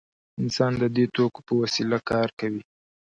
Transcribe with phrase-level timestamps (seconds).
[0.41, 2.61] انسان د دې توکو په وسیله کار کوي.